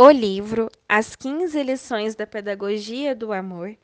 [0.00, 3.76] O livro As 15 Lições da Pedagogia do Amor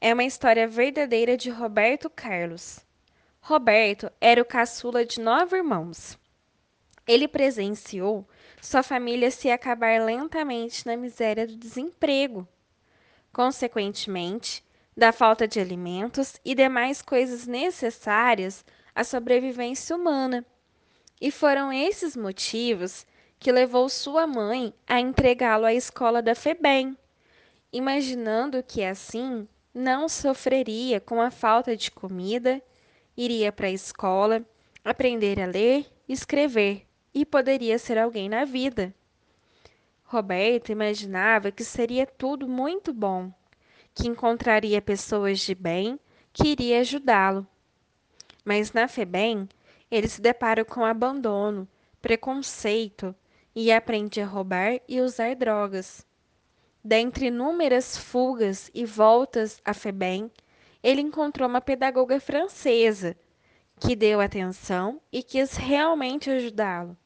[0.00, 2.80] é uma história verdadeira de Roberto Carlos.
[3.40, 6.18] Roberto era o caçula de nove irmãos.
[7.06, 8.28] Ele presenciou
[8.60, 12.48] sua família se acabar lentamente na miséria do desemprego.
[13.32, 14.64] Consequentemente,
[14.96, 20.44] da falta de alimentos e demais coisas necessárias à sobrevivência humana.
[21.20, 23.06] E foram esses motivos
[23.40, 26.94] que levou sua mãe a entregá-lo à escola da FEBEM,
[27.72, 32.60] imaginando que assim não sofreria com a falta de comida,
[33.16, 34.44] iria para a escola,
[34.84, 38.94] aprender a ler escrever e poderia ser alguém na vida.
[40.04, 43.32] Roberto imaginava que seria tudo muito bom,
[43.94, 45.98] que encontraria pessoas de bem
[46.30, 47.46] que iria ajudá-lo.
[48.44, 49.48] Mas na FEBEM,
[49.90, 51.66] ele se depara com abandono,
[52.02, 53.14] preconceito
[53.54, 56.06] e aprende a roubar e usar drogas.
[56.82, 60.30] Dentre inúmeras fugas e voltas a Febem,
[60.82, 63.16] ele encontrou uma pedagoga francesa
[63.78, 66.96] que deu atenção e quis realmente ajudá-lo.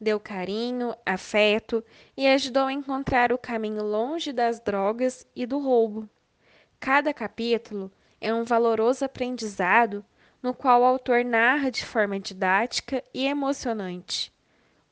[0.00, 1.84] Deu carinho, afeto
[2.16, 6.08] e ajudou a encontrar o caminho longe das drogas e do roubo.
[6.78, 10.04] Cada capítulo é um valoroso aprendizado
[10.42, 14.32] no qual o autor narra de forma didática e emocionante.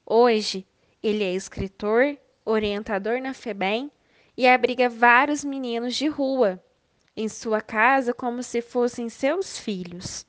[0.05, 0.67] Hoje,
[1.03, 3.91] ele é escritor, orientador na FEBEM
[4.37, 6.63] e abriga vários meninos de rua
[7.17, 10.25] em sua casa como se fossem seus filhos.